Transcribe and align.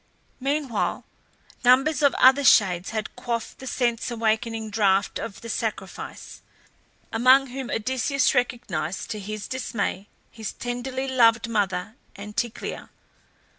Meanwhile 0.39 1.05
numbers 1.63 2.01
of 2.01 2.15
other 2.15 2.43
shades 2.43 2.89
had 2.89 3.15
quaffed 3.15 3.59
the 3.59 3.67
sense 3.67 4.09
awakening 4.09 4.71
draught 4.71 5.19
of 5.19 5.41
the 5.41 5.47
sacrifice, 5.47 6.41
among 7.13 7.49
whom 7.51 7.69
Odysseus 7.69 8.33
recognized 8.33 9.11
to 9.11 9.19
his 9.19 9.47
dismay 9.47 10.07
his 10.31 10.53
tenderly 10.53 11.07
loved 11.07 11.47
mother 11.47 11.97
Anticlea. 12.15 12.89